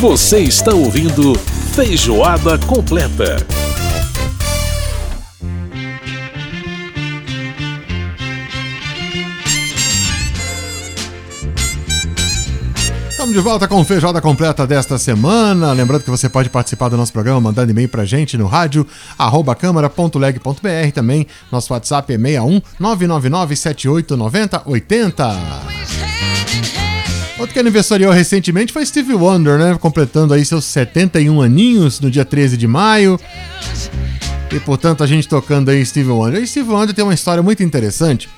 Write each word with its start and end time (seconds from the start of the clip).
Você 0.00 0.38
está 0.38 0.72
ouvindo 0.72 1.34
Feijoada 1.74 2.56
Completa. 2.56 3.44
Estamos 13.10 13.34
de 13.34 13.40
volta 13.40 13.66
com 13.66 13.84
Feijoada 13.84 14.20
Completa 14.20 14.64
desta 14.68 14.98
semana. 14.98 15.72
Lembrando 15.72 16.04
que 16.04 16.10
você 16.10 16.28
pode 16.28 16.48
participar 16.48 16.88
do 16.88 16.96
nosso 16.96 17.12
programa 17.12 17.40
mandando 17.40 17.72
e-mail 17.72 17.88
pra 17.88 18.04
gente 18.04 18.38
no 18.38 18.46
rádio 18.46 18.86
arroba 19.18 19.56
câmara.leg.br 19.56 20.92
também. 20.94 21.26
Nosso 21.50 21.72
WhatsApp 21.72 22.12
é 22.12 22.16
61 22.16 22.62
999 22.78 23.56
78 23.56 24.16
90 24.16 24.62
80. 24.64 26.17
Outro 27.38 27.54
que 27.54 27.60
aniversariou 27.60 28.12
recentemente 28.12 28.72
foi 28.72 28.84
Steve 28.84 29.14
Wonder, 29.14 29.58
né? 29.58 29.78
Completando 29.80 30.34
aí 30.34 30.44
seus 30.44 30.64
71 30.64 31.40
aninhos 31.40 32.00
no 32.00 32.10
dia 32.10 32.24
13 32.24 32.56
de 32.56 32.66
maio. 32.66 33.18
E 34.52 34.58
portanto 34.58 35.04
a 35.04 35.06
gente 35.06 35.28
tocando 35.28 35.70
aí 35.70 35.84
Steve 35.86 36.10
Wonder. 36.10 36.42
E 36.42 36.46
Steve 36.46 36.68
Wonder 36.68 36.92
tem 36.92 37.04
uma 37.04 37.14
história 37.14 37.40
muito 37.40 37.62
interessante. 37.62 38.28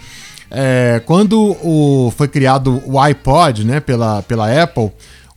É, 0.51 1.01
quando 1.07 1.57
o, 1.62 2.12
foi 2.15 2.29
criado 2.29 2.83
o 2.84 2.98
iPod, 2.98 3.65
né, 3.65 3.80
pela, 3.80 4.21
pela 4.23 4.62
Apple, 4.62 4.91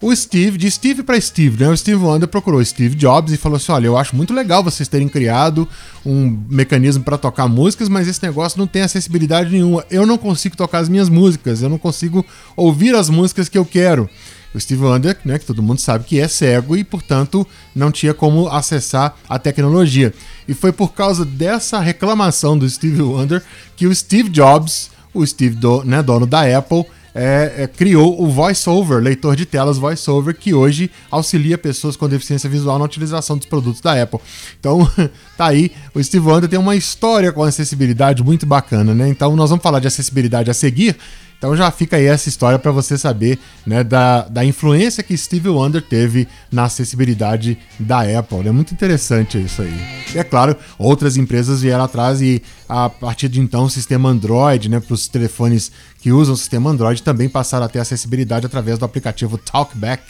o 0.03 0.13
Steve, 0.13 0.57
de 0.57 0.69
Steve 0.69 1.01
para 1.01 1.19
Steve, 1.19 1.63
né? 1.63 1.69
O 1.69 1.77
Steve 1.77 1.95
Wonder 2.03 2.27
procurou 2.27 2.63
Steve 2.63 2.93
Jobs 2.93 3.31
e 3.31 3.37
falou 3.37 3.55
assim: 3.55 3.71
olha, 3.71 3.87
eu 3.87 3.97
acho 3.97 4.13
muito 4.13 4.33
legal 4.33 4.61
vocês 4.61 4.89
terem 4.89 5.07
criado 5.07 5.65
um 6.05 6.43
mecanismo 6.49 7.01
para 7.05 7.17
tocar 7.17 7.47
músicas, 7.47 7.87
mas 7.87 8.05
esse 8.05 8.21
negócio 8.21 8.59
não 8.59 8.67
tem 8.67 8.81
acessibilidade 8.81 9.49
nenhuma. 9.49 9.85
Eu 9.89 10.05
não 10.05 10.17
consigo 10.17 10.57
tocar 10.57 10.79
as 10.79 10.89
minhas 10.89 11.07
músicas, 11.07 11.61
eu 11.61 11.69
não 11.69 11.77
consigo 11.77 12.25
ouvir 12.53 12.93
as 12.93 13.09
músicas 13.09 13.47
que 13.47 13.57
eu 13.57 13.63
quero. 13.63 14.09
O 14.53 14.59
Steve 14.59 14.83
Wonder, 14.83 15.17
né, 15.23 15.39
que 15.39 15.45
todo 15.45 15.63
mundo 15.63 15.79
sabe 15.79 16.03
que 16.03 16.19
é 16.19 16.27
cego 16.27 16.75
e, 16.75 16.83
portanto, 16.83 17.47
não 17.73 17.89
tinha 17.89 18.13
como 18.13 18.49
acessar 18.49 19.15
a 19.27 19.39
tecnologia. 19.39 20.13
E 20.47 20.53
foi 20.53 20.73
por 20.73 20.93
causa 20.93 21.23
dessa 21.23 21.79
reclamação 21.79 22.57
do 22.57 22.69
Steve 22.69 23.01
Wonder 23.01 23.41
que 23.77 23.87
o 23.87 23.95
Steve 23.95 24.29
Jobs, 24.29 24.91
o 25.13 25.25
Steve, 25.25 25.55
do, 25.55 25.83
né, 25.85 26.03
dono 26.03 26.27
da 26.27 26.41
Apple, 26.57 26.85
é, 27.15 27.53
é, 27.57 27.67
criou 27.67 28.21
o 28.21 28.29
VoiceOver, 28.29 28.99
leitor 28.99 29.35
de 29.35 29.45
telas 29.45 29.77
VoiceOver, 29.77 30.35
que 30.35 30.53
hoje 30.53 30.89
auxilia 31.11 31.57
pessoas 31.57 31.95
com 31.95 32.09
deficiência 32.09 32.49
visual 32.49 32.79
na 32.79 32.85
utilização 32.85 33.37
dos 33.37 33.45
produtos 33.45 33.81
da 33.81 34.01
Apple. 34.01 34.19
Então, 34.59 34.89
tá 35.37 35.47
aí, 35.47 35.71
o 35.93 36.03
Steve 36.03 36.27
Wonder 36.27 36.49
tem 36.49 36.59
uma 36.59 36.75
história 36.75 37.31
com 37.31 37.43
acessibilidade 37.43 38.23
muito 38.23 38.45
bacana, 38.45 38.93
né? 38.93 39.07
Então, 39.07 39.35
nós 39.35 39.49
vamos 39.49 39.63
falar 39.63 39.79
de 39.79 39.87
acessibilidade 39.87 40.49
a 40.49 40.53
seguir. 40.53 40.97
Então 41.43 41.57
já 41.57 41.69
fica 41.71 41.97
aí 41.97 42.05
essa 42.05 42.29
história 42.29 42.57
para 42.57 42.71
você 42.71 42.97
saber 42.97 43.37
né, 43.65 43.83
da, 43.83 44.21
da 44.29 44.45
influência 44.45 45.03
que 45.03 45.17
Steve 45.17 45.49
Wonder 45.49 45.81
teve 45.81 46.25
na 46.49 46.63
acessibilidade 46.63 47.57
da 47.77 47.99
Apple. 48.17 48.47
É 48.47 48.51
muito 48.53 48.73
interessante 48.73 49.43
isso 49.43 49.61
aí. 49.61 49.77
E 50.15 50.17
é 50.17 50.23
claro, 50.23 50.55
outras 50.79 51.17
empresas 51.17 51.61
vieram 51.61 51.83
atrás 51.83 52.21
e 52.21 52.41
a 52.69 52.89
partir 52.89 53.27
de 53.27 53.41
então 53.41 53.65
o 53.65 53.69
sistema 53.69 54.07
Android, 54.07 54.69
né, 54.69 54.79
para 54.79 54.93
os 54.93 55.09
telefones 55.09 55.69
que 55.99 56.13
usam 56.13 56.33
o 56.33 56.37
sistema 56.37 56.69
Android, 56.69 57.03
também 57.03 57.27
passaram 57.27 57.65
a 57.65 57.69
ter 57.69 57.79
acessibilidade 57.79 58.45
através 58.45 58.79
do 58.79 58.85
aplicativo 58.85 59.37
Talkback. 59.37 60.01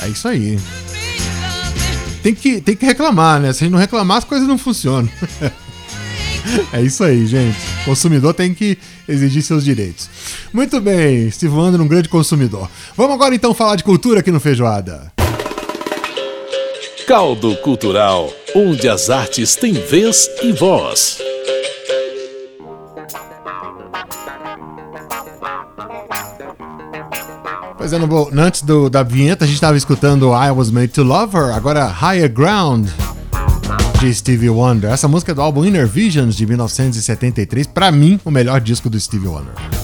É 0.00 0.06
isso 0.06 0.28
aí. 0.28 0.60
Tem 2.22 2.36
que, 2.36 2.60
tem 2.60 2.76
que 2.76 2.86
reclamar, 2.86 3.40
né? 3.40 3.52
Se 3.52 3.64
a 3.64 3.66
gente 3.66 3.72
não 3.72 3.80
reclamar, 3.80 4.18
as 4.18 4.24
coisas 4.24 4.46
não 4.46 4.56
funcionam. 4.56 5.10
É 6.72 6.82
isso 6.82 7.04
aí, 7.04 7.26
gente. 7.26 7.56
O 7.82 7.84
consumidor 7.84 8.34
tem 8.34 8.52
que 8.52 8.76
exigir 9.08 9.42
seus 9.42 9.64
direitos. 9.64 10.08
Muito 10.52 10.80
bem, 10.80 11.30
Steve 11.30 11.54
Wonder, 11.54 11.80
um 11.80 11.88
grande 11.88 12.08
consumidor. 12.08 12.68
Vamos 12.96 13.14
agora 13.14 13.34
então 13.34 13.54
falar 13.54 13.76
de 13.76 13.84
cultura 13.84 14.20
aqui 14.20 14.30
no 14.30 14.40
Feijoada. 14.40 15.12
Caldo 17.06 17.56
Cultural, 17.56 18.32
onde 18.54 18.88
as 18.88 19.10
artes 19.10 19.56
têm 19.56 19.72
vez 19.72 20.30
e 20.42 20.52
voz. 20.52 21.18
Pois 27.76 27.92
é, 27.92 27.98
no, 27.98 28.30
antes 28.40 28.62
do, 28.62 28.88
da 28.88 29.02
vinheta 29.02 29.44
a 29.44 29.46
gente 29.46 29.56
estava 29.56 29.76
escutando 29.76 30.28
I 30.28 30.50
Was 30.52 30.70
Made 30.70 30.88
to 30.88 31.02
Love 31.02 31.36
Her, 31.36 31.52
agora 31.52 31.86
Higher 31.88 32.32
Ground 32.32 32.88
de 34.02 34.12
Stevie 34.12 34.50
Wonder. 34.50 34.90
Essa 34.90 35.06
música 35.06 35.30
é 35.30 35.34
do 35.34 35.40
álbum 35.40 35.64
Inner 35.64 35.86
Visions 35.86 36.34
de 36.34 36.44
1973, 36.44 37.68
para 37.68 37.92
mim, 37.92 38.18
o 38.24 38.32
melhor 38.32 38.60
disco 38.60 38.90
do 38.90 38.98
Stevie 38.98 39.28
Wonder. 39.28 39.81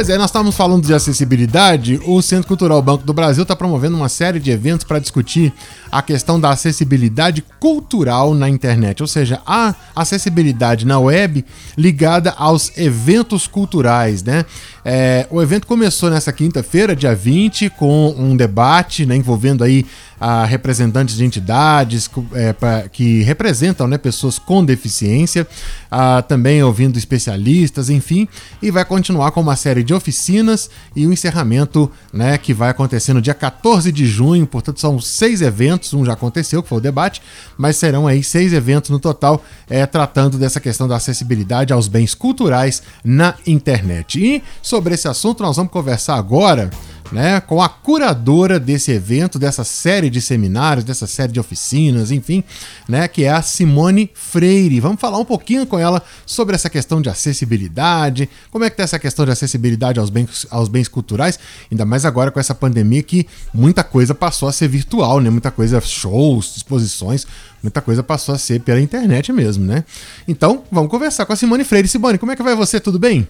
Pois 0.00 0.08
é, 0.08 0.16
nós 0.16 0.30
estávamos 0.30 0.56
falando 0.56 0.86
de 0.86 0.94
acessibilidade. 0.94 2.00
O 2.06 2.22
Centro 2.22 2.48
Cultural 2.48 2.80
Banco 2.80 3.04
do 3.04 3.12
Brasil 3.12 3.42
está 3.42 3.54
promovendo 3.54 3.98
uma 3.98 4.08
série 4.08 4.40
de 4.40 4.50
eventos 4.50 4.82
para 4.82 4.98
discutir 4.98 5.52
a 5.92 6.00
questão 6.00 6.40
da 6.40 6.48
acessibilidade 6.48 7.44
cultural 7.60 8.34
na 8.34 8.48
internet, 8.48 9.02
ou 9.02 9.06
seja, 9.06 9.42
a 9.44 9.74
acessibilidade 9.94 10.86
na 10.86 10.98
web 10.98 11.44
ligada 11.76 12.30
aos 12.38 12.72
eventos 12.78 13.46
culturais, 13.46 14.22
né? 14.22 14.46
É, 14.82 15.26
o 15.30 15.42
evento 15.42 15.66
começou 15.66 16.08
nessa 16.08 16.32
quinta-feira, 16.32 16.96
dia 16.96 17.14
20, 17.14 17.68
com 17.68 18.14
um 18.16 18.34
debate 18.34 19.04
né, 19.04 19.14
envolvendo 19.14 19.62
aí 19.62 19.84
a 20.20 20.44
representantes 20.44 21.16
de 21.16 21.24
entidades 21.24 22.10
é, 22.34 22.52
pra, 22.52 22.88
que 22.88 23.22
representam 23.22 23.88
né, 23.88 23.96
pessoas 23.96 24.38
com 24.38 24.62
deficiência, 24.62 25.48
a, 25.90 26.20
também 26.20 26.62
ouvindo 26.62 26.98
especialistas, 26.98 27.88
enfim, 27.88 28.28
e 28.60 28.70
vai 28.70 28.84
continuar 28.84 29.30
com 29.30 29.40
uma 29.40 29.56
série 29.56 29.82
de 29.82 29.94
oficinas 29.94 30.68
e 30.94 31.06
o 31.06 31.08
um 31.08 31.12
encerramento 31.12 31.90
né, 32.12 32.36
que 32.36 32.52
vai 32.52 32.68
acontecer 32.68 33.14
no 33.14 33.22
dia 33.22 33.32
14 33.32 33.90
de 33.90 34.04
junho, 34.04 34.46
portanto 34.46 34.78
são 34.78 35.00
seis 35.00 35.40
eventos, 35.40 35.94
um 35.94 36.04
já 36.04 36.12
aconteceu, 36.12 36.62
que 36.62 36.68
foi 36.68 36.78
o 36.78 36.82
debate, 36.82 37.22
mas 37.56 37.76
serão 37.76 38.06
aí 38.06 38.22
seis 38.22 38.52
eventos 38.52 38.90
no 38.90 38.98
total, 38.98 39.42
é, 39.68 39.86
tratando 39.86 40.36
dessa 40.36 40.60
questão 40.60 40.86
da 40.86 40.96
acessibilidade 40.96 41.72
aos 41.72 41.88
bens 41.88 42.14
culturais 42.14 42.82
na 43.02 43.34
internet. 43.46 44.22
E 44.22 44.42
sobre 44.60 44.94
esse 44.94 45.08
assunto 45.08 45.42
nós 45.42 45.56
vamos 45.56 45.72
conversar 45.72 46.16
agora 46.16 46.70
né, 47.12 47.40
com 47.40 47.60
a 47.60 47.68
curadora 47.68 48.60
desse 48.60 48.90
evento, 48.90 49.38
dessa 49.38 49.64
série 49.64 50.08
de 50.08 50.20
seminários, 50.20 50.84
dessa 50.84 51.06
série 51.06 51.32
de 51.32 51.40
oficinas, 51.40 52.10
enfim, 52.10 52.44
né, 52.88 53.08
que 53.08 53.24
é 53.24 53.30
a 53.30 53.42
Simone 53.42 54.10
Freire. 54.14 54.80
Vamos 54.80 55.00
falar 55.00 55.18
um 55.18 55.24
pouquinho 55.24 55.66
com 55.66 55.78
ela 55.78 56.02
sobre 56.24 56.54
essa 56.54 56.70
questão 56.70 57.00
de 57.00 57.08
acessibilidade, 57.08 58.28
como 58.50 58.64
é 58.64 58.70
que 58.70 58.76
tá 58.76 58.82
essa 58.82 58.98
questão 58.98 59.24
de 59.24 59.32
acessibilidade 59.32 59.98
aos 59.98 60.10
bens, 60.10 60.46
aos 60.50 60.68
bens 60.68 60.88
culturais, 60.88 61.38
ainda 61.70 61.84
mais 61.84 62.04
agora 62.04 62.30
com 62.30 62.38
essa 62.38 62.54
pandemia 62.54 63.02
que 63.02 63.26
muita 63.52 63.82
coisa 63.82 64.14
passou 64.14 64.48
a 64.48 64.52
ser 64.52 64.68
virtual, 64.68 65.20
né, 65.20 65.30
muita 65.30 65.50
coisa, 65.50 65.80
shows, 65.80 66.56
exposições, 66.56 67.26
muita 67.62 67.80
coisa 67.80 68.02
passou 68.02 68.34
a 68.34 68.38
ser 68.38 68.60
pela 68.60 68.80
internet 68.80 69.32
mesmo, 69.32 69.64
né? 69.64 69.84
Então, 70.26 70.64
vamos 70.70 70.90
conversar 70.90 71.26
com 71.26 71.32
a 71.32 71.36
Simone 71.36 71.64
Freire. 71.64 71.88
Simone, 71.88 72.18
como 72.18 72.32
é 72.32 72.36
que 72.36 72.42
vai 72.42 72.54
você? 72.54 72.80
Tudo 72.80 72.98
bem? 72.98 73.28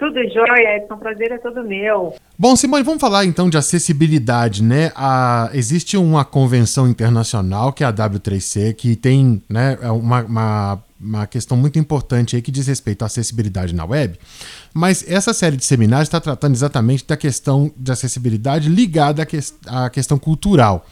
Tudo 0.00 0.18
jóia, 0.30 0.78
Edson. 0.78 0.96
Prazer 0.96 1.30
é 1.30 1.36
todo 1.36 1.62
meu. 1.62 2.14
Bom, 2.38 2.56
Simone, 2.56 2.82
vamos 2.82 3.02
falar 3.02 3.26
então 3.26 3.50
de 3.50 3.58
acessibilidade, 3.58 4.62
né? 4.62 4.90
A, 4.96 5.50
existe 5.52 5.94
uma 5.98 6.24
convenção 6.24 6.88
internacional, 6.88 7.70
que 7.70 7.84
é 7.84 7.86
a 7.86 7.92
W3C, 7.92 8.74
que 8.74 8.96
tem 8.96 9.42
né, 9.46 9.76
é 9.82 9.90
uma, 9.90 10.22
uma, 10.22 10.78
uma 10.98 11.26
questão 11.26 11.54
muito 11.54 11.78
importante 11.78 12.34
aí 12.34 12.40
que 12.40 12.50
diz 12.50 12.66
respeito 12.66 13.02
à 13.02 13.06
acessibilidade 13.06 13.74
na 13.74 13.84
web. 13.84 14.18
Mas 14.72 15.06
essa 15.06 15.34
série 15.34 15.58
de 15.58 15.66
seminários 15.66 16.08
está 16.08 16.18
tratando 16.18 16.54
exatamente 16.54 17.06
da 17.06 17.18
questão 17.18 17.70
de 17.76 17.92
acessibilidade 17.92 18.70
ligada 18.70 19.22
à, 19.22 19.26
que, 19.26 19.38
à 19.68 19.90
questão 19.90 20.18
cultural. 20.18 20.86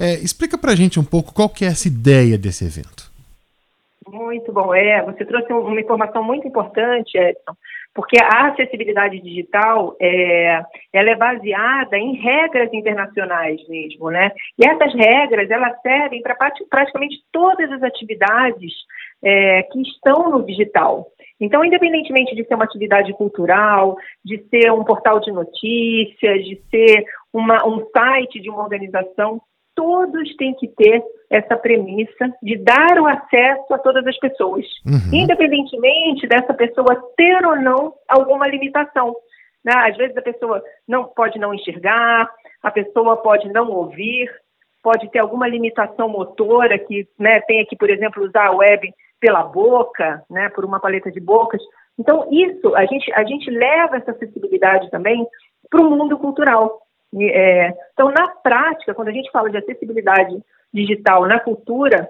É, 0.00 0.14
explica 0.14 0.58
pra 0.58 0.74
gente 0.74 0.98
um 0.98 1.04
pouco 1.04 1.32
qual 1.32 1.48
que 1.48 1.64
é 1.64 1.68
essa 1.68 1.86
ideia 1.86 2.36
desse 2.36 2.64
evento. 2.64 3.08
Muito 4.08 4.52
bom. 4.52 4.74
É, 4.74 5.04
você 5.04 5.24
trouxe 5.24 5.52
uma 5.52 5.80
informação 5.80 6.24
muito 6.24 6.48
importante, 6.48 7.16
Edson 7.16 7.54
porque 7.94 8.16
a 8.22 8.48
acessibilidade 8.48 9.20
digital 9.20 9.96
é, 10.00 10.62
ela 10.92 11.10
é 11.10 11.16
baseada 11.16 11.98
em 11.98 12.14
regras 12.14 12.72
internacionais 12.72 13.60
mesmo, 13.68 14.10
né? 14.10 14.30
E 14.58 14.68
essas 14.68 14.94
regras 14.94 15.50
elas 15.50 15.80
servem 15.80 16.22
para 16.22 16.36
praticamente 16.70 17.16
todas 17.32 17.70
as 17.72 17.82
atividades 17.82 18.72
é, 19.22 19.62
que 19.64 19.80
estão 19.82 20.30
no 20.30 20.44
digital. 20.44 21.06
Então, 21.40 21.64
independentemente 21.64 22.34
de 22.34 22.44
ser 22.44 22.54
uma 22.54 22.64
atividade 22.64 23.12
cultural, 23.12 23.96
de 24.24 24.38
ser 24.48 24.72
um 24.72 24.84
portal 24.84 25.20
de 25.20 25.30
notícias, 25.30 26.44
de 26.44 26.60
ser 26.70 27.04
uma, 27.32 27.66
um 27.66 27.86
site 27.96 28.40
de 28.40 28.50
uma 28.50 28.62
organização, 28.62 29.40
todos 29.78 30.34
têm 30.34 30.54
que 30.54 30.66
ter 30.66 31.00
essa 31.30 31.56
premissa 31.56 32.34
de 32.42 32.58
dar 32.58 32.98
o 33.00 33.06
acesso 33.06 33.72
a 33.72 33.78
todas 33.78 34.04
as 34.04 34.18
pessoas, 34.18 34.66
uhum. 34.84 35.20
independentemente 35.20 36.26
dessa 36.26 36.52
pessoa 36.52 37.00
ter 37.16 37.46
ou 37.46 37.54
não 37.54 37.94
alguma 38.08 38.48
limitação. 38.48 39.14
Né? 39.64 39.72
Às 39.76 39.96
vezes 39.96 40.16
a 40.16 40.22
pessoa 40.22 40.60
não 40.86 41.04
pode 41.04 41.38
não 41.38 41.54
enxergar, 41.54 42.28
a 42.60 42.70
pessoa 42.72 43.18
pode 43.18 43.48
não 43.52 43.70
ouvir, 43.70 44.28
pode 44.82 45.08
ter 45.12 45.20
alguma 45.20 45.46
limitação 45.46 46.08
motora 46.08 46.76
que 46.76 47.06
né, 47.16 47.40
tenha 47.42 47.64
que, 47.64 47.76
por 47.76 47.88
exemplo, 47.88 48.24
usar 48.24 48.48
a 48.48 48.56
web 48.56 48.92
pela 49.20 49.44
boca, 49.44 50.24
né, 50.28 50.48
por 50.48 50.64
uma 50.64 50.80
paleta 50.80 51.08
de 51.12 51.20
bocas. 51.20 51.62
Então, 51.96 52.26
isso, 52.32 52.74
a 52.74 52.84
gente, 52.84 53.12
a 53.12 53.22
gente 53.22 53.48
leva 53.48 53.96
essa 53.96 54.10
acessibilidade 54.10 54.90
também 54.90 55.24
para 55.70 55.82
o 55.82 55.90
mundo 55.90 56.18
cultural. 56.18 56.80
É, 57.16 57.72
então, 57.92 58.10
na 58.10 58.28
prática, 58.28 58.94
quando 58.94 59.08
a 59.08 59.12
gente 59.12 59.30
fala 59.30 59.50
de 59.50 59.56
acessibilidade 59.56 60.38
digital 60.72 61.26
na 61.26 61.40
cultura, 61.40 62.08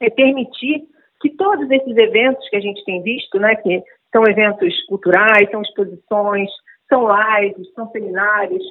é 0.00 0.10
permitir 0.10 0.82
que 1.20 1.30
todos 1.30 1.70
esses 1.70 1.96
eventos 1.96 2.48
que 2.48 2.56
a 2.56 2.60
gente 2.60 2.84
tem 2.84 3.00
visto, 3.02 3.38
né, 3.38 3.54
que 3.56 3.82
são 4.10 4.24
eventos 4.24 4.84
culturais, 4.86 5.50
são 5.50 5.62
exposições, 5.62 6.50
são 6.88 7.06
lives, 7.08 7.72
são 7.74 7.90
seminários, 7.90 8.62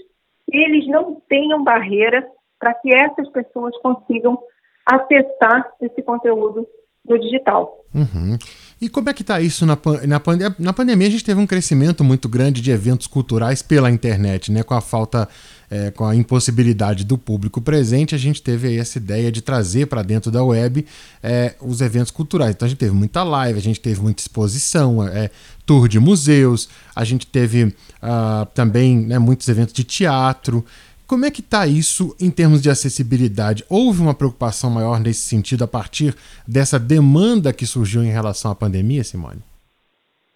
eles 0.52 0.86
não 0.88 1.22
tenham 1.30 1.64
barreira 1.64 2.28
para 2.60 2.74
que 2.74 2.94
essas 2.94 3.30
pessoas 3.30 3.76
consigam 3.80 4.38
acessar 4.86 5.72
esse 5.82 6.02
conteúdo 6.04 6.68
no 7.06 7.18
digital. 7.18 7.80
Uhum. 7.96 8.38
E 8.82 8.90
como 8.90 9.12
é 9.12 9.14
que 9.14 9.22
está 9.22 9.40
isso 9.40 9.64
na, 9.64 9.78
na, 10.08 10.20
pandemia? 10.20 10.56
Na 10.58 10.74
pandemia 10.74 11.08
a 11.08 11.12
gente 11.12 11.24
teve 11.24 11.40
um 11.40 11.46
crescimento 11.46 12.04
muito 12.04 12.28
grande 12.28 12.62
de 12.62 12.72
eventos 12.72 13.06
culturais 13.06 13.62
pela 13.62 13.92
internet, 13.92 14.52
né? 14.52 14.64
Com 14.64 14.74
a 14.74 14.82
falta, 14.82 15.30
é, 15.70 15.92
com 15.92 16.04
a 16.04 16.16
impossibilidade 16.16 17.04
do 17.04 17.16
público 17.16 17.62
presente, 17.62 18.16
a 18.16 18.18
gente 18.18 18.42
teve 18.42 18.70
aí 18.70 18.80
essa 18.80 18.98
ideia 18.98 19.32
de 19.32 19.40
trazer 19.40 19.86
para 19.86 20.02
dentro 20.02 20.32
da 20.32 20.44
web 20.44 20.84
é, 21.22 21.54
os 21.62 21.80
eventos 21.80 22.10
culturais. 22.10 22.56
Então 22.56 22.66
a 22.66 22.70
gente 22.70 22.80
teve 22.80 22.92
muita 22.92 23.22
live, 23.22 23.60
a 23.60 23.62
gente 23.62 23.80
teve 23.80 24.02
muita 24.02 24.20
exposição, 24.20 25.08
é, 25.08 25.30
tour 25.64 25.88
de 25.88 26.00
museus, 26.00 26.68
a 26.96 27.04
gente 27.04 27.28
teve 27.28 27.66
uh, 27.66 28.46
também 28.56 28.98
né, 28.98 29.20
muitos 29.20 29.48
eventos 29.48 29.76
de 29.76 29.84
teatro. 29.84 30.66
Como 31.12 31.26
é 31.26 31.30
que 31.30 31.42
está 31.42 31.68
isso 31.68 32.16
em 32.22 32.32
termos 32.32 32.62
de 32.62 32.70
acessibilidade? 32.70 33.66
Houve 33.70 34.02
uma 34.02 34.16
preocupação 34.16 34.70
maior 34.72 34.98
nesse 34.98 35.28
sentido 35.28 35.66
a 35.66 35.68
partir 35.68 36.16
dessa 36.48 36.80
demanda 36.80 37.52
que 37.52 37.66
surgiu 37.66 38.02
em 38.02 38.14
relação 38.14 38.50
à 38.50 38.56
pandemia, 38.56 39.04
Simone? 39.04 39.42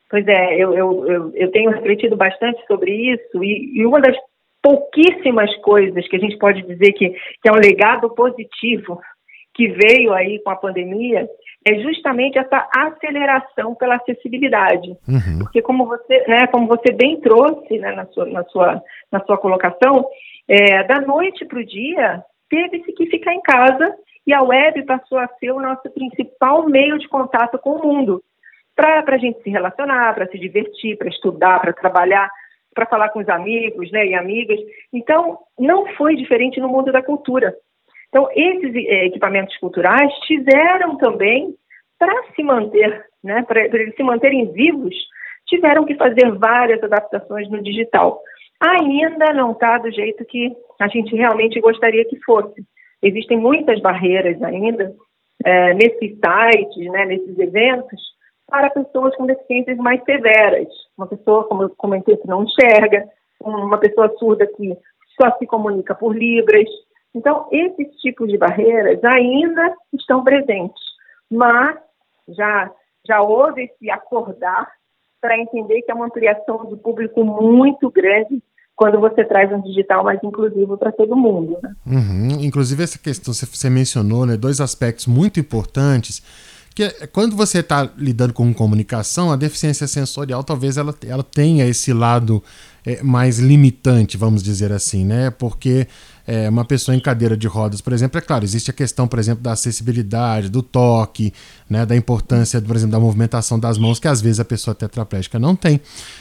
Pois 0.10 0.28
é, 0.28 0.56
eu, 0.56 0.74
eu, 0.74 1.08
eu, 1.08 1.32
eu 1.34 1.52
tenho 1.52 1.72
refletido 1.72 2.18
bastante 2.18 2.60
sobre 2.68 2.92
isso 2.92 3.42
e, 3.42 3.80
e, 3.80 3.86
uma 3.86 4.02
das 4.02 4.18
pouquíssimas 4.62 5.50
coisas 5.62 6.06
que 6.10 6.18
a 6.18 6.20
gente 6.20 6.38
pode 6.38 6.62
dizer 6.64 6.92
que, 6.92 7.10
que 7.10 7.48
é 7.48 7.54
um 7.54 7.56
legado 7.56 8.10
positivo 8.10 9.00
que 9.54 9.70
veio 9.70 10.12
aí 10.12 10.42
com 10.44 10.50
a 10.50 10.58
pandemia 10.58 11.26
é 11.68 11.80
justamente 11.80 12.38
essa 12.38 12.70
aceleração 12.76 13.74
pela 13.74 13.96
acessibilidade. 13.96 14.90
Uhum. 15.08 15.40
Porque 15.40 15.64
como 15.64 15.88
você, 15.88 16.24
né, 16.28 16.46
como 16.48 16.68
você 16.68 16.94
bem 16.94 17.20
trouxe 17.20 17.80
né, 17.80 17.92
na, 17.92 18.06
sua, 18.06 18.26
na, 18.28 18.44
sua, 18.46 18.84
na 19.12 19.20
sua 19.26 19.38
colocação, 19.38 20.08
é, 20.48 20.84
da 20.84 21.02
noite 21.02 21.44
para 21.44 21.60
o 21.60 21.66
dia, 21.66 22.24
teve-se 22.50 22.94
que 22.94 23.08
ficar 23.08 23.34
em 23.34 23.42
casa 23.42 23.96
e 24.28 24.34
a 24.34 24.44
web 24.44 24.84
passou 24.84 25.18
a 25.18 25.28
ser 25.40 25.52
o 25.52 25.62
nosso 25.62 25.90
principal 25.90 26.70
meio 26.70 27.00
de 27.00 27.08
contato 27.08 27.58
com 27.58 27.72
o 27.72 27.88
mundo. 27.88 28.24
Para 28.76 29.04
a 29.08 29.18
gente 29.18 29.42
se 29.42 29.50
relacionar, 29.50 30.14
para 30.14 30.28
se 30.28 30.38
divertir, 30.38 30.98
para 30.98 31.10
estudar, 31.10 31.60
para 31.62 31.74
trabalhar, 31.74 32.30
para 32.76 32.86
falar 32.86 33.10
com 33.10 33.20
os 33.20 33.30
amigos 33.30 33.92
né, 33.92 34.06
e 34.06 34.14
amigas. 34.14 34.60
Então, 34.94 35.40
não 35.58 35.88
foi 35.96 36.16
diferente 36.16 36.60
no 36.60 36.68
mundo 36.68 36.92
da 36.92 37.02
cultura. 37.02 37.56
Então, 38.16 38.30
esses 38.34 38.74
é, 38.74 39.08
equipamentos 39.08 39.58
culturais 39.58 40.10
tiveram 40.26 40.96
também, 40.96 41.54
para 42.00 42.16
se 42.34 42.42
manter, 42.44 43.06
né, 43.22 43.44
para 43.44 43.66
eles 43.66 43.94
se 43.94 44.04
manterem 44.04 44.54
vivos, 44.54 44.96
tiveram 45.46 45.84
que 45.84 45.96
fazer 45.96 46.32
várias 46.32 46.82
adaptações 46.82 47.50
no 47.50 47.62
digital 47.62 48.22
ainda 48.58 49.34
não 49.34 49.52
está 49.52 49.80
do 49.80 49.92
jeito 49.92 50.24
que 50.24 50.50
a 50.80 50.88
gente 50.88 51.14
realmente 51.14 51.60
gostaria 51.60 52.06
que 52.06 52.18
fosse. 52.26 52.64
Existem 53.04 53.38
muitas 53.38 53.82
barreiras 53.82 54.42
ainda 54.42 54.96
é, 55.44 55.74
nesses 55.74 56.18
sites, 56.18 56.92
né, 56.94 57.06
nesses 57.06 57.38
eventos, 57.38 58.02
para 58.48 58.70
pessoas 58.70 59.14
com 59.18 59.26
deficiências 59.26 59.78
mais 59.78 60.02
severas. 60.06 60.70
Uma 60.98 61.08
pessoa, 61.08 61.44
como 61.50 61.64
eu 61.64 61.70
comentei, 61.76 62.16
que 62.16 62.28
não 62.30 62.46
enxerga, 62.46 63.10
uma 63.42 63.78
pessoa 63.78 64.08
surda 64.18 64.48
que 64.48 64.74
só 65.20 65.38
se 65.38 65.46
comunica 65.46 65.94
por 65.94 66.16
libras. 66.16 66.70
Então, 67.16 67.48
esses 67.50 67.96
tipos 68.02 68.28
de 68.28 68.38
barreiras 68.38 69.02
ainda 69.04 69.74
estão 69.94 70.22
presentes, 70.22 70.84
mas 71.32 71.78
já, 72.28 72.70
já 73.08 73.22
houve 73.22 73.64
esse 73.64 73.90
acordar 73.90 74.70
para 75.22 75.40
entender 75.40 75.82
que 75.82 75.92
é 75.92 75.96
uma 75.96 76.08
ampliação 76.08 76.66
de 76.66 76.76
público 76.76 77.24
muito 77.24 77.90
grande 77.90 78.44
quando 78.76 79.00
você 79.00 79.24
traz 79.24 79.50
um 79.54 79.62
digital 79.62 80.04
mais 80.04 80.20
inclusivo 80.22 80.78
para 80.78 80.92
todo 80.92 81.16
mundo. 81.16 81.58
Né? 81.64 81.74
Uhum. 81.88 82.44
Inclusive, 82.44 82.84
essa 82.84 83.00
questão 83.00 83.34
você 83.34 83.70
mencionou, 83.70 84.26
né, 84.26 84.36
dois 84.36 84.60
aspectos 84.60 85.08
muito 85.08 85.40
importantes 85.40 86.22
que 86.76 86.84
é, 86.84 87.08
quando 87.08 87.38
você 87.38 87.60
está 87.60 87.90
lidando 87.98 88.34
com 88.34 88.54
comunicação, 88.54 89.32
a 89.32 89.38
deficiência 89.38 89.88
sensorial 89.88 90.44
talvez 90.44 90.76
ela, 90.76 90.94
ela 91.08 91.24
tenha 91.24 91.66
esse 91.66 91.94
lado 91.94 92.44
é, 92.86 93.02
mais 93.02 93.40
limitante, 93.40 94.18
vamos 94.18 94.44
dizer 94.44 94.74
assim, 94.74 95.06
né? 95.06 95.32
Porque 95.32 95.88
é, 96.28 96.50
uma 96.50 96.66
pessoa 96.66 96.94
em 96.94 97.00
cadeira 97.00 97.38
de 97.38 97.48
rodas, 97.48 97.80
por 97.80 97.94
exemplo, 97.94 98.18
é 98.18 98.22
claro, 98.22 98.44
existe 98.44 98.70
a 98.70 98.74
questão, 98.74 99.08
por 99.08 99.20
exemplo, 99.20 99.42
da 99.42 99.54
acessibilidade, 99.54 100.50
do 100.50 100.62
toque, 100.62 101.34
né, 101.70 101.86
da 101.86 101.96
importância, 101.96 102.62
por 102.62 102.76
exemplo, 102.76 102.92
da 102.92 103.00
movimentação 103.00 103.58
das 103.58 103.78
mãos, 103.78 103.98
que 103.98 104.08
às 104.08 104.22
vezes 104.22 104.42
a 104.42 104.46
pessoa 104.46 104.76
tetraplégica 104.76 105.40
não 105.40 105.56
tem. 105.56 105.80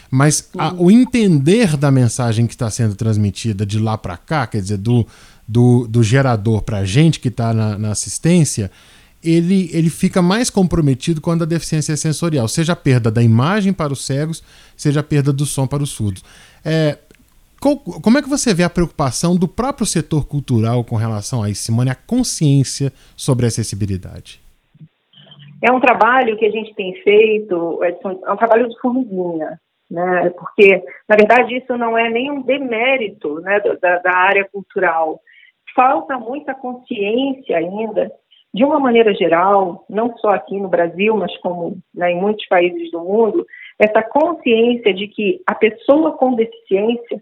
Mas 0.09 0.51
a, 0.57 0.73
o 0.75 0.91
entender 0.91 1.77
da 1.77 1.91
mensagem 1.91 2.47
que 2.47 2.55
está 2.55 2.71
sendo 2.71 2.95
transmitida 2.95 3.67
de 3.67 3.79
lá 3.79 3.99
para 3.99 4.17
cá, 4.17 4.47
quer 4.47 4.61
dizer, 4.61 4.79
do, 4.79 5.07
do, 5.49 5.89
do 5.89 6.03
gerador 6.03 6.63
para 6.63 6.79
a 6.79 6.85
gente 6.85 7.19
que 7.19 7.29
está 7.29 7.53
na, 7.53 7.77
na 7.77 7.91
assistência, 7.91 8.71
ele, 9.25 9.71
ele 9.73 9.89
fica 9.89 10.21
mais 10.21 10.51
comprometido 10.51 11.21
quando 11.21 11.43
a 11.43 11.47
deficiência 11.47 11.95
é 11.95 11.97
sensorial, 11.97 12.47
seja 12.47 12.75
a 12.75 12.77
perda 12.77 13.11
da 13.11 13.23
imagem 13.23 13.73
para 13.73 13.93
os 13.93 14.05
cegos, 14.05 14.43
seja 14.77 15.01
a 15.01 15.03
perda 15.03 15.33
do 15.33 15.47
som 15.47 15.67
para 15.67 15.83
os 15.83 15.91
surdos. 15.91 16.23
É, 16.65 16.99
como 18.03 18.19
é 18.19 18.23
que 18.23 18.29
você 18.29 18.53
vê 18.53 18.63
a 18.63 18.71
preocupação 18.71 19.37
do 19.37 19.49
próprio 19.49 19.87
setor 19.87 20.29
cultural 20.29 20.85
com 20.85 20.97
relação 20.97 21.43
a 21.43 21.49
isso, 21.49 21.63
Simone, 21.63 21.91
a 21.91 21.95
consciência 21.95 22.93
sobre 23.17 23.47
a 23.47 23.49
acessibilidade? 23.49 24.39
É 25.63 25.73
um 25.73 25.81
trabalho 25.81 26.37
que 26.37 26.45
a 26.45 26.51
gente 26.51 26.75
tem 26.75 26.93
feito, 27.03 27.83
é 27.83 27.97
um 28.31 28.37
trabalho 28.37 28.69
de 28.69 28.79
formiguinha, 28.81 29.59
né? 29.91 30.31
Porque, 30.39 30.83
na 31.09 31.17
verdade, 31.17 31.57
isso 31.57 31.75
não 31.79 31.97
é 31.97 32.11
nenhum 32.11 32.43
demérito 32.43 33.41
né, 33.41 33.59
da, 33.81 33.99
da 33.99 34.15
área 34.15 34.47
cultural. 34.53 35.19
Falta 35.75 36.19
muita 36.19 36.55
consciência 36.55 37.57
ainda 37.57 38.13
de 38.55 38.65
uma 38.65 38.79
maneira 38.79 39.13
geral, 39.13 39.85
não 39.91 40.17
só 40.19 40.29
aqui 40.29 40.61
no 40.61 40.69
Brasil, 40.69 41.17
mas 41.17 41.37
como 41.39 41.77
né, 41.93 42.13
em 42.13 42.21
muitos 42.21 42.47
países 42.47 42.89
do 42.93 43.01
mundo, 43.01 43.45
essa 43.77 44.01
consciência 44.01 44.95
de 44.95 45.09
que 45.09 45.43
a 45.45 45.57
pessoa 45.57 46.13
com 46.13 46.37
deficiência, 46.37 47.21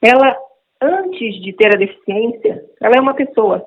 ela, 0.00 0.36
antes 0.80 1.42
de 1.42 1.52
ter 1.54 1.74
a 1.74 1.78
deficiência, 1.78 2.62
ela 2.80 2.94
é 2.94 3.00
uma 3.00 3.14
pessoa. 3.14 3.66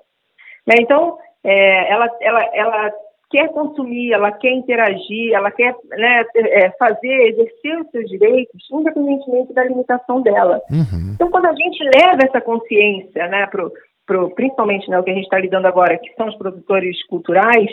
Né? 0.65 0.75
Então, 0.79 1.17
é, 1.43 1.91
ela, 1.91 2.09
ela, 2.21 2.49
ela 2.53 2.93
quer 3.29 3.49
consumir, 3.49 4.13
ela 4.13 4.31
quer 4.31 4.53
interagir, 4.53 5.33
ela 5.33 5.51
quer 5.51 5.75
né, 5.89 6.23
é, 6.37 6.69
fazer, 6.79 7.27
exercer 7.27 7.81
os 7.81 7.91
seus 7.91 8.05
direitos, 8.05 8.63
independentemente 8.71 9.51
da 9.53 9.65
limitação 9.65 10.21
dela. 10.21 10.61
Uhum. 10.71 11.15
Então, 11.15 11.29
quando 11.29 11.47
a 11.47 11.53
gente 11.53 11.83
leva 11.83 12.19
essa 12.23 12.39
consciência 12.39 13.27
né, 13.27 13.45
para 13.47 13.67
pro, 14.05 14.29
principalmente 14.31 14.89
né, 14.89 14.99
o 14.99 15.03
que 15.03 15.11
a 15.11 15.13
gente 15.13 15.25
está 15.25 15.39
lidando 15.39 15.67
agora, 15.67 15.97
que 15.97 16.13
são 16.15 16.27
os 16.27 16.35
produtores 16.35 17.03
culturais, 17.07 17.69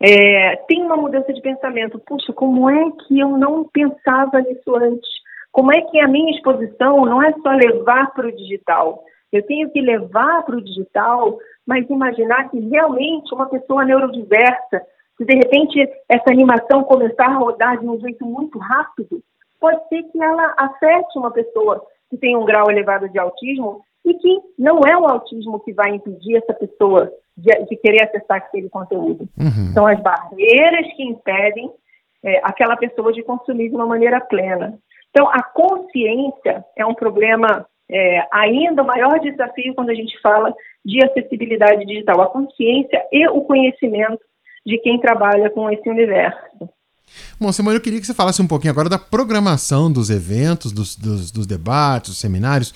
é, 0.00 0.56
tem 0.68 0.82
uma 0.82 0.96
mudança 0.96 1.32
de 1.32 1.40
pensamento. 1.40 1.98
Puxa, 2.00 2.32
como 2.32 2.68
é 2.68 2.90
que 3.06 3.20
eu 3.20 3.30
não 3.38 3.64
pensava 3.64 4.40
nisso 4.40 4.74
antes? 4.74 5.08
Como 5.52 5.72
é 5.72 5.80
que 5.82 6.00
a 6.00 6.08
minha 6.08 6.34
exposição 6.34 7.04
não 7.04 7.22
é 7.22 7.32
só 7.34 7.50
levar 7.50 8.12
para 8.12 8.26
o 8.26 8.32
digital? 8.32 9.04
Eu 9.32 9.46
tenho 9.46 9.70
que 9.70 9.80
levar 9.80 10.42
para 10.44 10.56
o 10.56 10.62
digital, 10.62 11.38
mas 11.66 11.88
imaginar 11.88 12.50
que 12.50 12.58
realmente 12.58 13.32
uma 13.32 13.48
pessoa 13.48 13.84
neurodiversa, 13.84 14.82
se 15.16 15.24
de 15.24 15.34
repente 15.34 15.78
essa 16.08 16.30
animação 16.30 16.84
começar 16.84 17.26
a 17.26 17.36
rodar 17.36 17.78
de 17.78 17.86
um 17.86 18.00
jeito 18.00 18.24
muito 18.24 18.58
rápido, 18.58 19.22
pode 19.60 19.88
ser 19.88 20.02
que 20.04 20.22
ela 20.22 20.54
afete 20.56 21.16
uma 21.16 21.30
pessoa 21.30 21.86
que 22.10 22.16
tem 22.16 22.36
um 22.36 22.44
grau 22.44 22.70
elevado 22.70 23.08
de 23.08 23.18
autismo 23.18 23.84
e 24.04 24.14
que 24.14 24.38
não 24.58 24.80
é 24.80 24.96
o 24.96 25.06
autismo 25.06 25.60
que 25.60 25.72
vai 25.72 25.94
impedir 25.94 26.36
essa 26.36 26.52
pessoa 26.54 27.10
de, 27.36 27.50
de 27.66 27.76
querer 27.76 28.04
acessar 28.04 28.38
aquele 28.38 28.68
conteúdo. 28.68 29.28
Uhum. 29.38 29.72
São 29.72 29.86
as 29.86 30.00
barreiras 30.00 30.86
que 30.94 31.02
impedem 31.02 31.70
é, 32.24 32.40
aquela 32.42 32.76
pessoa 32.76 33.12
de 33.12 33.22
consumir 33.22 33.68
de 33.68 33.74
uma 33.74 33.86
maneira 33.86 34.20
plena. 34.20 34.78
Então, 35.10 35.28
a 35.28 35.42
consciência 35.42 36.64
é 36.76 36.84
um 36.86 36.94
problema 36.94 37.66
é, 37.90 38.26
ainda 38.32 38.82
o 38.82 38.86
maior 38.86 39.18
desafio 39.20 39.74
quando 39.74 39.90
a 39.90 39.94
gente 39.94 40.18
fala 40.20 40.54
de 40.84 41.04
acessibilidade 41.04 41.84
digital. 41.84 42.20
A 42.22 42.26
consciência 42.26 43.02
e 43.12 43.28
o 43.28 43.42
conhecimento 43.42 44.20
de 44.64 44.78
quem 44.78 44.98
trabalha 45.00 45.50
com 45.50 45.70
esse 45.70 45.88
universo. 45.88 46.68
Bom, 47.38 47.52
Simone, 47.52 47.76
eu 47.76 47.82
queria 47.82 48.00
que 48.00 48.06
você 48.06 48.14
falasse 48.14 48.40
um 48.40 48.48
pouquinho 48.48 48.72
agora 48.72 48.88
da 48.88 48.98
programação 48.98 49.92
dos 49.92 50.08
eventos, 50.08 50.72
dos, 50.72 50.96
dos, 50.96 51.30
dos 51.30 51.46
debates, 51.46 52.10
dos 52.10 52.20
seminários. 52.20 52.72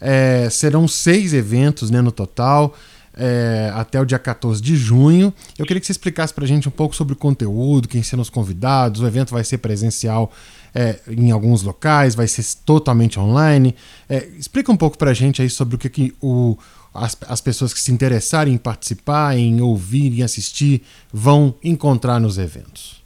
É, 0.00 0.48
serão 0.50 0.88
seis 0.88 1.34
eventos 1.34 1.90
né, 1.90 2.00
no 2.00 2.12
total. 2.12 2.74
é, 3.16 3.70
até 3.74 4.00
o 4.00 4.04
dia 4.04 4.18
14 4.18 4.62
de 4.62 4.76
junho. 4.76 5.32
Eu 5.58 5.66
queria 5.66 5.80
que 5.80 5.86
você 5.86 5.92
explicasse 5.92 6.32
para 6.32 6.44
a 6.44 6.46
gente 6.46 6.68
um 6.68 6.72
pouco 6.72 6.94
sobre 6.94 7.12
o 7.12 7.16
conteúdo, 7.16 7.88
quem 7.88 8.02
serão 8.02 8.22
os 8.22 8.30
convidados. 8.30 9.00
O 9.00 9.06
evento 9.06 9.32
vai 9.32 9.44
ser 9.44 9.58
presencial 9.58 10.30
é, 10.74 10.96
em 11.08 11.30
alguns 11.30 11.62
locais, 11.62 12.14
vai 12.14 12.26
ser 12.26 12.44
totalmente 12.64 13.18
online. 13.18 13.74
É, 14.08 14.26
explica 14.38 14.72
um 14.72 14.76
pouco 14.76 14.96
para 14.96 15.10
a 15.10 15.14
gente 15.14 15.42
aí 15.42 15.50
sobre 15.50 15.74
o 15.74 15.78
que, 15.78 15.88
que 15.88 16.14
o, 16.22 16.56
as, 16.94 17.16
as 17.28 17.40
pessoas 17.40 17.74
que 17.74 17.80
se 17.80 17.92
interessarem 17.92 18.54
em 18.54 18.58
participar, 18.58 19.36
em 19.36 19.60
ouvir, 19.60 20.18
em 20.18 20.22
assistir, 20.22 20.82
vão 21.12 21.54
encontrar 21.62 22.20
nos 22.20 22.38
eventos. 22.38 23.00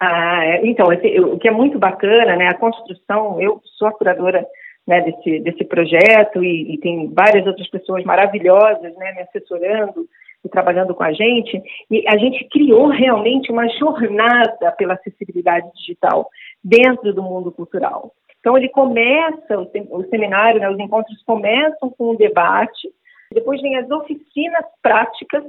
Ah, 0.00 0.44
é, 0.44 0.66
então, 0.66 0.92
esse, 0.92 1.18
o 1.20 1.38
que 1.38 1.48
é 1.48 1.52
muito 1.52 1.78
bacana, 1.78 2.36
né, 2.36 2.48
a 2.48 2.54
construção, 2.54 3.40
eu 3.40 3.62
sou 3.78 3.88
a 3.88 3.92
curadora 3.92 4.44
né, 4.86 5.00
desse, 5.00 5.40
desse 5.40 5.64
projeto 5.64 6.42
e, 6.44 6.74
e, 6.74 6.78
tem 6.78 7.12
várias 7.12 7.46
outras 7.46 7.68
pessoas 7.68 8.04
maravilhosas 8.04 8.94
né, 8.96 9.12
me 9.12 9.22
assessorando 9.22 10.06
e 10.44 10.48
trabalhando 10.48 10.94
com 10.94 11.02
a 11.02 11.12
gente, 11.12 11.62
e 11.90 12.06
a 12.06 12.18
gente 12.18 12.46
criou 12.50 12.88
realmente 12.88 13.50
uma 13.50 13.66
jornada 13.66 14.70
pela 14.72 14.92
acessibilidade 14.92 15.66
digital 15.74 16.28
dentro 16.62 17.14
do 17.14 17.22
mundo 17.22 17.50
cultural. 17.50 18.12
Então, 18.40 18.58
ele 18.58 18.68
começa, 18.68 19.58
o, 19.58 20.04
seminário, 20.10 20.60
né, 20.60 20.68
os 20.68 20.78
encontros 20.78 21.22
começam 21.22 21.88
com 21.96 22.10
um 22.10 22.16
debate, 22.16 22.90
depois 23.32 23.60
vem 23.62 23.76
as 23.76 23.90
oficinas 23.90 24.66
práticas, 24.82 25.42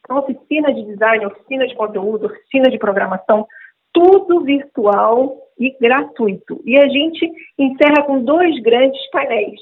então, 0.00 0.18
oficina 0.18 0.74
de 0.74 0.84
design, 0.84 1.26
oficina 1.26 1.64
de 1.68 1.76
conteúdo, 1.76 2.26
oficina 2.26 2.68
de 2.68 2.78
programação, 2.78 3.46
tudo 3.92 4.40
virtual 4.40 5.36
e 5.60 5.76
gratuito. 5.78 6.60
E 6.64 6.78
a 6.78 6.88
gente 6.88 7.30
encerra 7.58 8.02
com 8.04 8.24
dois 8.24 8.58
grandes 8.62 8.98
painéis. 9.10 9.60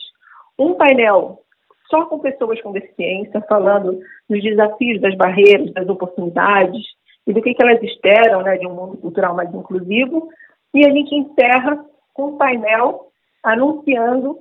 Um 0.56 0.74
painel 0.74 1.42
só 1.90 2.06
com 2.06 2.18
pessoas 2.20 2.60
com 2.62 2.72
deficiência, 2.72 3.40
falando 3.48 3.98
dos 4.28 4.42
desafios, 4.42 5.00
das 5.00 5.16
barreiras, 5.16 5.72
das 5.72 5.88
oportunidades 5.88 6.82
e 7.26 7.32
do 7.32 7.42
que, 7.42 7.54
que 7.54 7.62
elas 7.62 7.82
esperam 7.82 8.42
né, 8.42 8.56
de 8.56 8.66
um 8.66 8.74
mundo 8.74 8.96
cultural 8.98 9.34
mais 9.34 9.52
inclusivo. 9.52 10.28
E 10.72 10.86
a 10.86 10.90
gente 10.90 11.14
encerra 11.14 11.84
com 12.14 12.28
um 12.28 12.36
painel 12.36 13.06
anunciando 13.42 14.38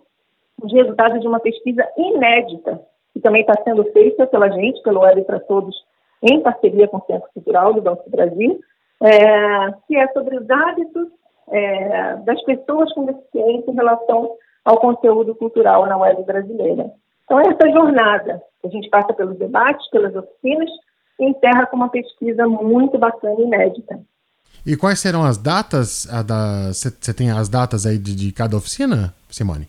os 0.62 0.72
resultados 0.74 1.22
de 1.22 1.28
uma 1.28 1.40
pesquisa 1.40 1.88
inédita, 1.98 2.82
que 3.14 3.20
também 3.20 3.42
está 3.42 3.54
sendo 3.64 3.84
feita 3.92 4.28
pela 4.28 4.50
gente, 4.50 4.82
pelo 4.84 5.02
Web 5.02 5.24
para 5.24 5.40
Todos, 5.40 5.76
em 6.22 6.42
parceria 6.42 6.88
com 6.88 6.98
o 6.98 7.06
Centro 7.06 7.30
Cultural 7.34 7.74
do 7.74 7.82
Banco 7.82 8.04
do 8.04 8.12
Brasil, 8.12 8.60
é, 9.04 9.72
que 9.88 9.96
é 9.96 10.08
sobre 10.10 10.38
os 10.38 10.50
hábitos 10.50 11.10
é, 11.50 12.16
das 12.18 12.42
pessoas 12.44 12.92
com 12.94 13.06
deficiência 13.06 13.72
em 13.72 13.75
relação 13.75 14.32
ao 14.66 14.80
conteúdo 14.80 15.34
cultural 15.36 15.86
na 15.86 15.98
web 15.98 16.24
brasileira. 16.24 16.92
Então, 17.24 17.39
essa 17.39 17.72
jornada, 17.72 18.42
a 18.63 18.68
gente 18.68 18.89
passa 18.89 19.13
pelos 19.13 19.38
debates, 19.38 19.89
pelas 19.89 20.16
oficinas, 20.16 20.70
e 21.20 21.25
encerra 21.25 21.66
com 21.66 21.77
uma 21.77 21.89
pesquisa 21.89 22.46
muito 22.48 22.98
bacana 22.98 23.36
e 23.39 23.44
inédita. 23.44 24.00
E 24.66 24.75
quais 24.75 25.00
serão 25.00 25.24
as 25.24 25.38
datas? 25.38 26.08
Você 26.68 27.13
tem 27.13 27.32
as 27.32 27.50
datas 27.50 27.86
aí 27.86 27.98
de, 27.98 28.16
de 28.16 28.32
cada 28.32 28.58
oficina, 28.58 29.13
Simone? 29.30 29.68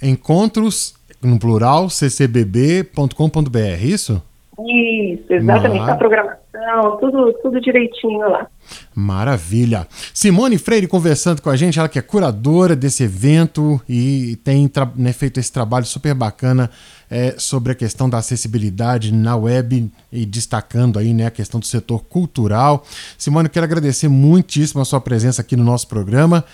Encontros, 0.00 0.94
no 1.22 1.40
plural, 1.40 1.88
ccbb.com.br, 1.88 3.82
isso? 3.82 4.22
Isso, 4.66 5.32
exatamente. 5.32 5.80
Mar... 5.80 5.90
A 5.90 5.96
programação, 5.96 6.96
tudo, 7.00 7.32
tudo 7.42 7.60
direitinho 7.60 8.28
lá. 8.28 8.48
Maravilha. 8.92 9.86
Simone 10.12 10.58
Freire 10.58 10.88
conversando 10.88 11.40
com 11.40 11.48
a 11.48 11.56
gente, 11.56 11.78
ela 11.78 11.88
que 11.88 11.98
é 11.98 12.02
curadora 12.02 12.74
desse 12.74 13.04
evento 13.04 13.80
e 13.88 14.36
tem 14.42 14.68
né, 14.96 15.12
feito 15.12 15.38
esse 15.38 15.52
trabalho 15.52 15.84
super 15.84 16.12
bacana 16.12 16.68
é, 17.08 17.36
sobre 17.38 17.72
a 17.72 17.74
questão 17.74 18.10
da 18.10 18.18
acessibilidade 18.18 19.14
na 19.14 19.36
web 19.36 19.90
e 20.10 20.26
destacando 20.26 20.98
aí 20.98 21.14
né, 21.14 21.26
a 21.26 21.30
questão 21.30 21.60
do 21.60 21.66
setor 21.66 22.02
cultural. 22.04 22.84
Simone, 23.16 23.48
quero 23.48 23.64
agradecer 23.64 24.08
muitíssimo 24.08 24.82
a 24.82 24.84
sua 24.84 25.00
presença 25.00 25.40
aqui 25.40 25.54
no 25.54 25.64
nosso 25.64 25.86
programa. 25.86 26.44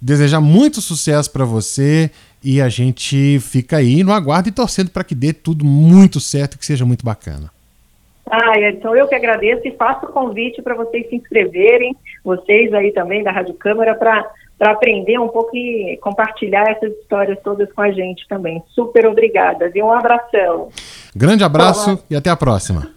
Desejar 0.00 0.40
muito 0.40 0.82
sucesso 0.82 1.30
para 1.30 1.46
você 1.46 2.10
e 2.42 2.60
a 2.60 2.68
gente 2.68 3.40
fica 3.40 3.78
aí 3.78 4.04
no 4.04 4.12
aguardo 4.12 4.50
e 4.50 4.52
torcendo 4.52 4.90
para 4.90 5.02
que 5.02 5.14
dê 5.14 5.32
tudo 5.32 5.64
muito 5.64 6.20
certo 6.20 6.54
e 6.54 6.58
que 6.58 6.66
seja 6.66 6.84
muito 6.84 7.02
bacana. 7.02 7.53
Ah, 8.30 8.58
então 8.58 8.96
eu 8.96 9.06
que 9.06 9.14
agradeço 9.14 9.66
e 9.66 9.76
faço 9.76 10.06
o 10.06 10.12
convite 10.12 10.62
para 10.62 10.74
vocês 10.74 11.08
se 11.08 11.16
inscreverem, 11.16 11.94
vocês 12.24 12.72
aí 12.72 12.90
também 12.92 13.22
da 13.22 13.30
Rádio 13.30 13.54
Câmara, 13.54 13.94
para 13.94 14.30
aprender 14.60 15.18
um 15.18 15.28
pouco 15.28 15.54
e 15.56 15.98
compartilhar 15.98 16.64
essas 16.70 16.92
histórias 16.92 17.38
todas 17.42 17.70
com 17.72 17.82
a 17.82 17.90
gente 17.90 18.26
também. 18.28 18.62
Super 18.68 19.06
obrigada, 19.06 19.70
e 19.74 19.82
um 19.82 19.92
abração. 19.92 20.70
Grande 21.14 21.44
abraço 21.44 21.90
Olá. 21.90 21.98
e 22.10 22.16
até 22.16 22.30
a 22.30 22.36
próxima. 22.36 22.88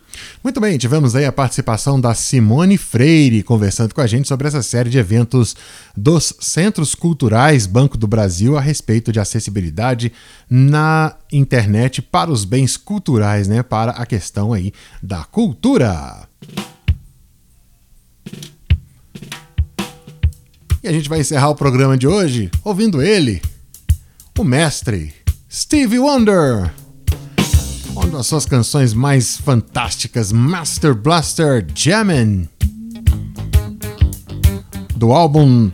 Muito 0.43 0.59
bem, 0.61 0.77
tivemos 0.77 1.15
aí 1.15 1.25
a 1.25 1.31
participação 1.31 1.99
da 1.99 2.13
Simone 2.13 2.77
Freire 2.77 3.43
conversando 3.43 3.93
com 3.93 4.01
a 4.01 4.07
gente 4.07 4.27
sobre 4.27 4.47
essa 4.47 4.61
série 4.61 4.89
de 4.89 4.97
eventos 4.97 5.55
dos 5.95 6.33
Centros 6.39 6.95
Culturais 6.95 7.65
Banco 7.65 7.97
do 7.97 8.07
Brasil 8.07 8.57
a 8.57 8.61
respeito 8.61 9.11
de 9.11 9.19
acessibilidade 9.19 10.11
na 10.49 11.15
internet 11.31 12.01
para 12.01 12.31
os 12.31 12.45
bens 12.45 12.77
culturais, 12.77 13.47
né? 13.47 13.63
Para 13.63 13.91
a 13.91 14.05
questão 14.05 14.53
aí 14.53 14.71
da 15.01 15.23
cultura. 15.23 16.27
E 20.83 20.87
a 20.87 20.91
gente 20.91 21.09
vai 21.09 21.19
encerrar 21.19 21.49
o 21.49 21.55
programa 21.55 21.97
de 21.97 22.07
hoje 22.07 22.49
ouvindo 22.63 23.01
ele, 23.01 23.41
o 24.37 24.43
mestre 24.43 25.13
Stevie 25.51 25.99
Wonder 25.99 26.71
uma 28.07 28.19
das 28.19 28.27
suas 28.27 28.45
canções 28.45 28.93
mais 28.93 29.37
fantásticas, 29.37 30.31
Master 30.31 30.95
Blaster 30.95 31.65
Jammin', 31.75 32.47
do 34.95 35.11
álbum 35.11 35.69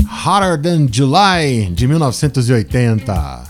Hotter 0.00 0.60
Than 0.60 0.88
July 0.90 1.70
de 1.74 1.86
1980. 1.86 3.44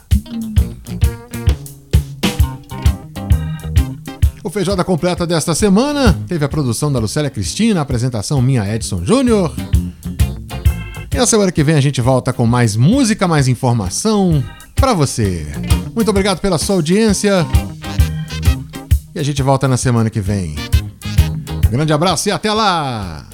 O 4.42 4.50
Feijoada 4.50 4.82
Completa 4.82 5.26
desta 5.26 5.54
semana 5.54 6.12
teve 6.26 6.44
a 6.44 6.48
produção 6.48 6.92
da 6.92 6.98
Lucélia 6.98 7.30
Cristina, 7.30 7.80
a 7.80 7.82
apresentação 7.82 8.42
minha 8.42 8.74
Edson 8.74 9.04
Júnior. 9.04 9.54
E 11.12 11.16
na 11.16 11.26
semana 11.26 11.52
que 11.52 11.62
vem 11.62 11.76
a 11.76 11.80
gente 11.80 12.00
volta 12.00 12.32
com 12.32 12.44
mais 12.44 12.74
música, 12.74 13.28
mais 13.28 13.46
informação 13.46 14.42
para 14.74 14.92
você. 14.92 15.46
Muito 15.94 16.10
obrigado 16.10 16.40
pela 16.40 16.58
sua 16.58 16.74
audiência. 16.74 17.46
E 19.16 19.18
a 19.18 19.22
gente 19.22 19.42
volta 19.42 19.66
na 19.66 19.78
semana 19.78 20.10
que 20.10 20.20
vem. 20.20 20.54
Grande 21.70 21.90
abraço 21.90 22.28
e 22.28 22.32
até 22.32 22.52
lá! 22.52 23.26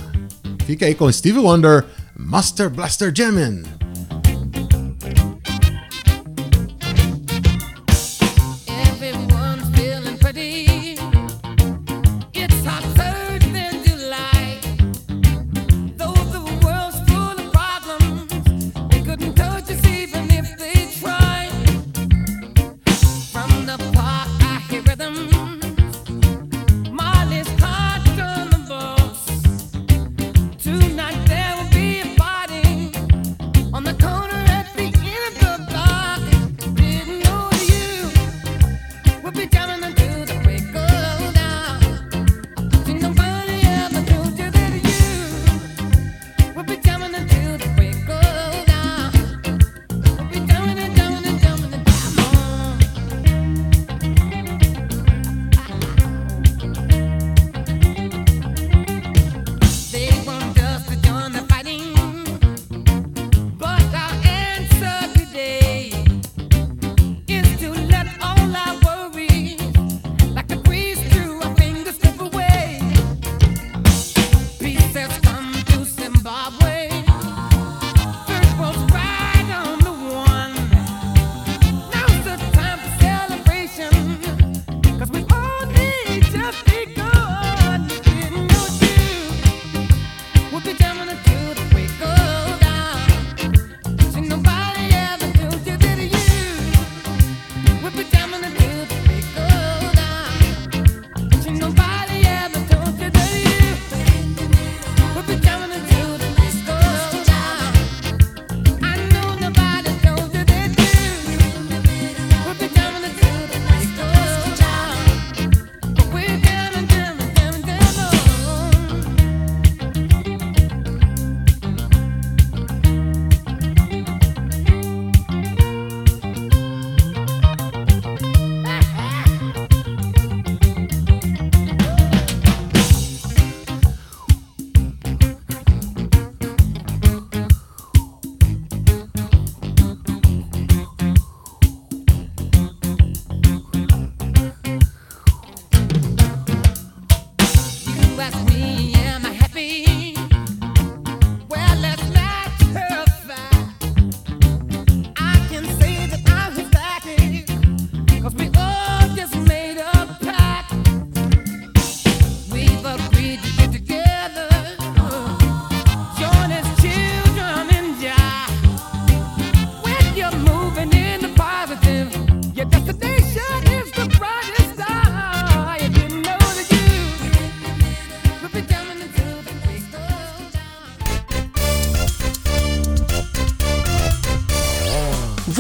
Fica 0.65 0.87
aí 0.87 0.95
com 0.95 1.11
Steve 1.11 1.41
Wonder, 1.41 1.85
Master 2.17 2.71
Blaster 2.71 3.13
Jammin'. 3.13 3.65